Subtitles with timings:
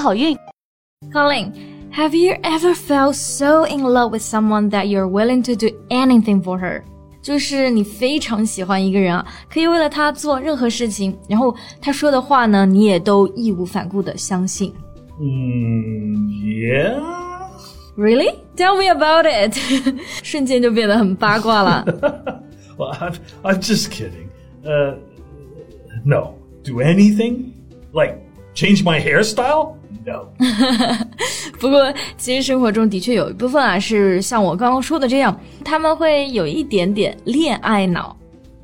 [0.00, 0.36] 好运！
[1.12, 1.52] Colin,
[1.92, 6.42] have you ever felt so in love with someone that you're willing to do anything
[6.42, 6.82] for her?
[7.20, 14.72] 就是你非常喜欢一个人啊，可以为了他做任何事情，然后他说的话呢，你也都义无反顾的相信。
[15.20, 17.02] 嗯，Yeah.
[17.96, 18.34] Really?
[18.56, 19.54] Tell me about it.
[20.22, 21.84] 瞬间就变得很八卦了。
[22.76, 24.28] well, I'm I'm just kidding.
[24.64, 24.94] Uh,
[26.04, 26.34] no.
[26.62, 27.54] Do anything?
[27.92, 28.18] Like
[28.54, 29.74] change my hairstyle?
[30.04, 30.28] No.
[31.60, 38.16] 不过，其实生活中的确有一部分啊，是像我刚刚说的这样，他们会有一点点恋爱脑。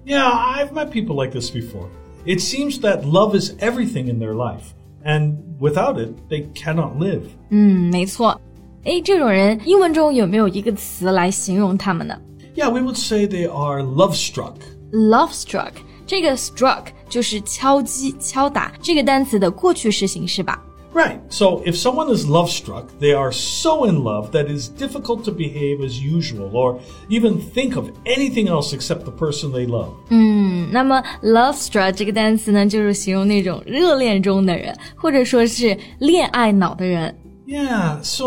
[0.06, 1.88] Yeah, I've met people like this before.
[2.24, 4.72] It seems that love is everything in their life,
[5.04, 7.22] and without it, they cannot live.
[7.50, 8.40] 嗯，没错。
[8.84, 12.16] 哎，这种人英文中有没有一个词来形容他们呢？
[12.54, 14.54] Yeah, we would say they are love struck.
[14.92, 15.72] Love struck，
[16.06, 20.62] 这个 struck 就是敲击、敲打这个单词的过去式形式吧。
[20.92, 21.18] Right.
[21.28, 25.24] So if someone is love struck, they are so in love that it is difficult
[25.24, 29.88] to behave as usual or even think of anything else except the person they love.
[30.10, 37.12] 嗯，那么 love struck 这个单词呢，就是形容那种热恋中的人，或者说是恋爱脑的人。
[37.48, 38.00] Yeah.
[38.04, 38.26] So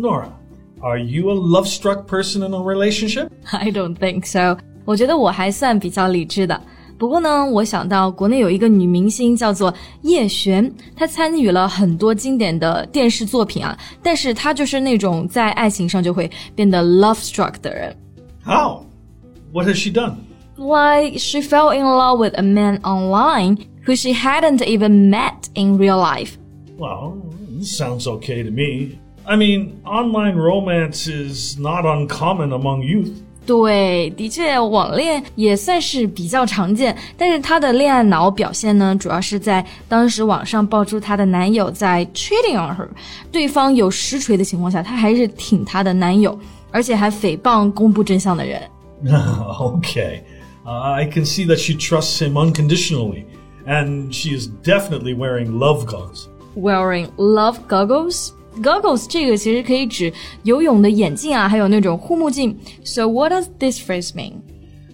[0.00, 0.30] Nora,
[0.80, 3.28] are you a love struck person in a relationship?
[3.50, 4.56] I don't think so.
[4.86, 6.58] 我觉得我还算比较理智的。
[7.02, 17.96] 不过呢，我想到国内有一个女明星叫做叶璇，她参与了很多经典的电视作品啊，但是她就是那种在爱情上就会变得 love struck 的人。
[18.44, 18.82] How?
[19.52, 20.16] What has she done?
[20.56, 25.78] Why, she fell in love with a man online who she hadn't even met in
[25.78, 26.32] real life.
[26.76, 27.14] Well,
[27.62, 28.98] sounds okay to me.
[29.24, 33.22] I mean, online romance is not uncommon among youth.
[33.45, 42.87] 对，的确，网恋也算是比较常见，但是她的恋爱脑表现呢，主要是在当时网上爆出她的男友在 cheating on her，
[43.31, 46.39] 对方有实锤的情况下，她还是挺她的男友，
[46.71, 48.61] 而且还诽谤公布真相的人。
[49.05, 50.21] okay,
[50.65, 53.25] uh, I can see that she trusts him unconditionally,
[53.67, 56.27] and she is definitely wearing love goggles.
[56.55, 58.29] Wearing love goggles.
[58.62, 62.56] Goggles 这个其实可以指游泳的眼镜啊，还有那种护目镜。
[62.84, 64.42] So what does this phrase mean?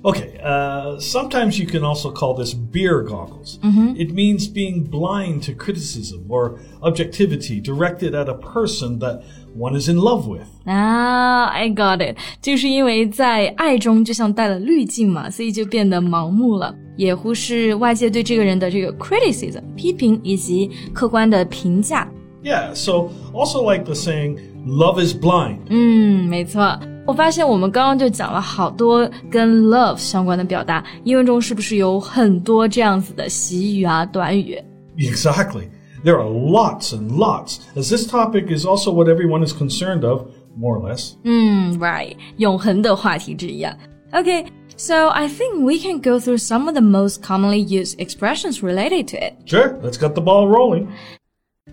[0.02, 3.58] Okay, uh, sometimes you can also call this beer goggles.
[3.62, 3.96] Mm -hmm.
[3.96, 9.22] It means being blind to criticism or objectivity directed at a person that
[9.58, 10.44] one is in love with.
[10.66, 22.06] 啊、ah,，I got it，就是因为在爱中就像戴了滤镜嘛，所以就变得盲目了，也忽视外界对这个人的这个 criticism 批评以及客观的评价。
[22.42, 25.58] yeah, so also like the saying, love is blind.
[25.68, 26.78] 嗯，没错。
[27.06, 34.58] 我发现我们刚刚就讲了好多跟 love 相关的表达，英文中是不是有很多这样子的习语啊、短语？
[34.96, 35.68] Exactly.
[36.02, 40.26] There are lots and lots, as this topic is also what everyone is concerned of,
[40.56, 41.12] more or less.
[41.24, 43.74] 嗯，right，永恒的话题之一啊。
[44.12, 49.08] Okay, so I think we can go through some of the most commonly used expressions related
[49.08, 49.34] to it.
[49.46, 50.88] Sure, let's get the ball rolling.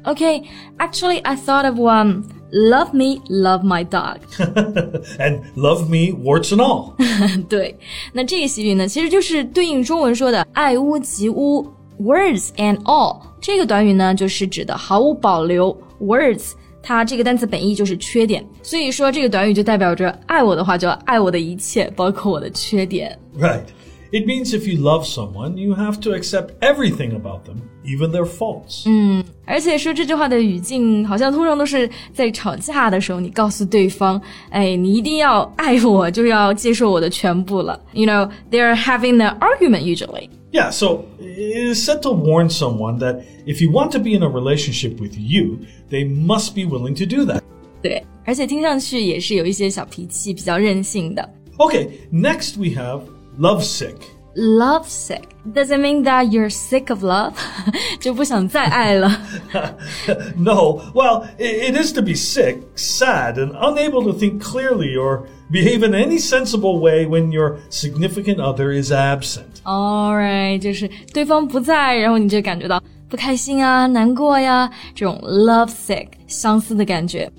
[0.05, 0.43] Okay,
[0.79, 2.25] actually, I thought of one.
[2.53, 4.19] Love me, love my dog.
[5.19, 6.95] and love me, warts and all.
[7.49, 7.77] 对，
[8.12, 11.67] 那这个习语呢，其实就是对应中文说的“爱屋及乌
[12.01, 13.21] ”（warts and all）。
[13.41, 16.53] 这个短语呢，就是指的毫无保留 （warts）。
[16.83, 23.19] 它这个单词本意就是缺点，所以说这个短语就代表着爱我的话，就要爱我的一切，包括我的缺点。
[23.37, 23.62] Right.
[24.12, 28.25] It means if you love someone, you have to accept everything about them, even their
[28.25, 28.84] faults.
[28.86, 37.80] 嗯，而且说这句话的语境，好像通常都是在吵架的时候，你告诉对方，哎，你一定要爱我，就要接受我的全部了。
[37.94, 40.30] You know, they're having an argument usually.
[40.51, 44.24] Yeah, so it is said to warn someone that if you want to be in
[44.24, 47.39] a relationship with you, they must be willing to do that.
[47.81, 51.30] 对，而且听上去也是有一些小脾气，比较任性的。
[51.57, 53.04] Okay, next we have
[53.38, 53.98] lovesick.
[54.33, 55.36] Lovesick.
[55.51, 57.33] Does it mean that you're sick of love?
[58.00, 59.12] 就不想再爱了
[60.38, 60.80] no.
[60.94, 65.94] Well, it is to be sick, sad, and unable to think clearly or behave in
[65.94, 69.62] any sensible way when your significant other is absent.
[69.66, 77.30] Alright，就是对方不在，然后你就感觉到 不开心啊、难过呀，这种 love sick 相思的感觉。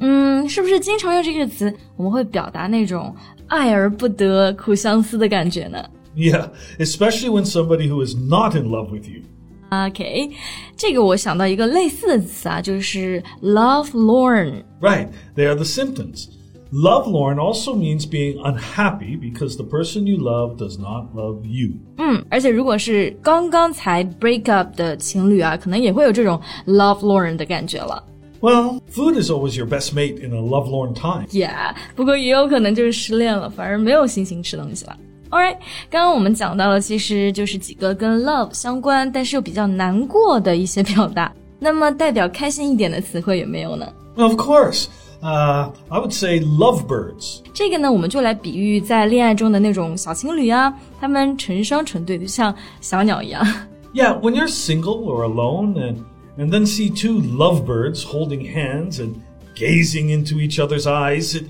[0.00, 3.14] 嗯，是不是经常用这个词，我们会表达那种
[3.48, 5.84] 爱而不得、苦相思的感觉呢
[6.16, 9.22] Yeah, especially when somebody who is not in love with you.
[9.70, 10.30] OK，
[10.76, 14.64] 这个我想到一个类似的词啊，就是 love lorn。
[14.80, 16.26] Right, they are the symptoms.
[16.72, 21.72] Lovelorn also means being unhappy because the person you love does not love you.
[21.98, 28.00] 嗯，而且如果是刚刚才 break up 的情侣啊，可能也会有这种 love lorn 的感觉了。
[28.44, 31.26] Well, food is always your best mate in a lovelorn time.
[31.28, 34.96] Yeah，不过也有可能就是失恋了，反而没有心情吃东西了。
[35.30, 35.58] Alright，
[35.90, 41.30] 刚刚我们讲到了，其实就是几个跟 love 相关，但是又比较难过的一些表达。
[41.58, 43.86] 那么代表开心一点的词汇有没有呢？
[44.16, 44.86] Of course.
[45.22, 47.40] Uh, I would say lovebirds.
[47.52, 53.46] 这个呢，我们就来比喻在恋爱中的那种小情侣啊，他们成双成对的，就像小鸟一样。
[53.92, 55.96] Yeah, when you're single or alone and,
[56.36, 59.14] and then see two lovebirds holding hands and
[59.54, 61.44] gazing into each other's eyes, it,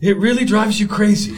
[0.00, 1.32] it really drives you crazy.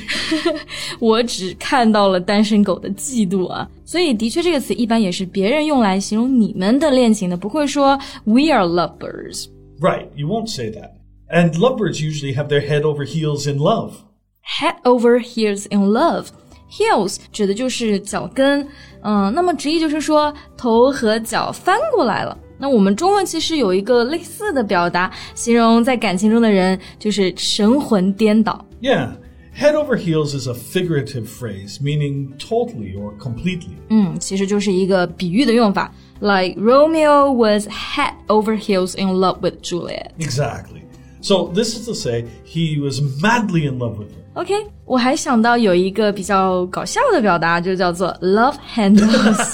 [0.99, 9.47] 我只看到了单身狗的嫉妒啊，所以的确这个词一般也是别人用来形容你们的恋情的，不会说 we are lovebirds。
[9.81, 10.93] Right, you won't say that.
[11.29, 13.95] And lovebirds usually have their head over heels in love.
[14.43, 18.67] head over heels in love。heels 指的就是脚跟，
[19.03, 22.37] 嗯，那么直译就是说头和脚翻过来了。
[22.59, 28.65] 那我们中文其实有一个类似的表达，形容在感情中的人就是神魂颠倒。
[28.81, 29.11] Yeah,
[29.57, 33.77] head over heels is a figurative phrase meaning totally or completely.
[33.91, 40.11] 嗯，其实就是一个比喻的用法，like Romeo was head over heels in love with Juliet。
[40.19, 40.83] Exactly.
[41.21, 44.26] So this is to say he was madly in love with her.
[44.37, 44.55] OK，
[44.87, 49.53] 我还想到有一个比较搞笑的表达，就叫做 love handles。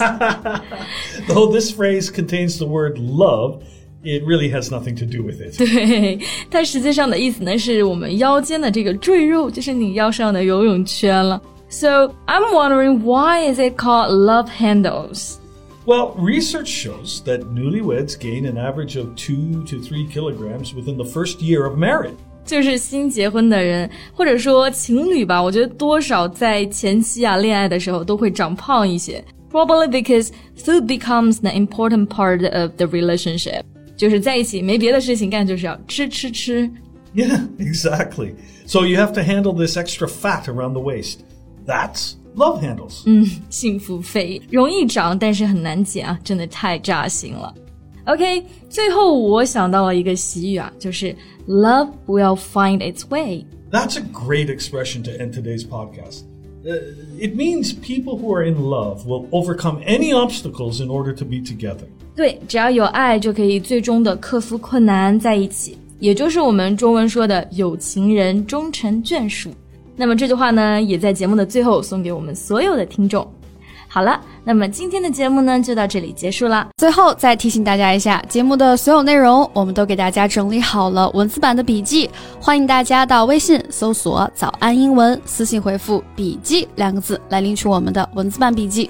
[1.26, 3.60] Though this phrase contains the word love,
[4.04, 5.58] it really has nothing to do with it.
[5.58, 11.42] 对，它实际上的意思呢，是我们腰间的这个赘肉，就是你腰上的游泳圈了。
[11.70, 15.38] So I'm wondering why is it called love handles?
[15.84, 21.04] Well, research shows that newlyweds gain an average of two to three kilograms within the
[21.04, 22.14] first year of marriage.
[22.44, 29.22] 就是新结婚的人，或者说情侣吧，我觉得多少在前期啊恋爱的时候都会长胖一些。
[29.50, 33.62] Probably because food becomes an important part of the relationship.
[33.96, 36.70] 就是在一起没别的事情干，就是要吃吃吃。
[37.14, 38.34] Yeah, exactly.
[38.66, 41.20] So you have to handle this extra fat around the waist.
[41.66, 43.04] That's love handles.
[43.50, 47.54] 幸福肥容易长，但是很难减啊，真的太扎心了。
[48.06, 51.14] OK，最后我想到了一个习语啊，就是
[51.46, 53.44] Love will find its way。
[53.70, 56.22] That's a great expression to end today's podcast.
[56.64, 56.72] Uh,
[57.20, 61.36] it means people who are in love will overcome any obstacles in order to be
[61.36, 61.86] together.
[62.16, 69.50] 对，只要有爱，就可以最终的克服困难，在一起，也就是我们中文说的有情人终成眷属。
[69.94, 73.30] 那么这句话呢，也在节目的最后送给我们所有的听众。
[73.93, 76.67] 好了，那么今天的节目呢，就到这里结束了。
[76.77, 82.09] 最后再提醒大家一下，节目的所有内容我们都给大家整理好了文字版的笔记，
[82.41, 88.89] 欢迎大家到微信搜索“早安英文”，私信回复“笔记”两个字来领取我们的文字版笔记。